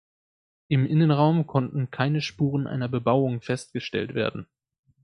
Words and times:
Im 0.67 0.87
Innenraum 0.87 1.45
konnten 1.45 1.91
keine 1.91 2.21
Spuren 2.23 2.65
einer 2.65 2.87
Bebauung 2.89 3.39
festgestellt 3.39 4.15
werden. 4.15 4.47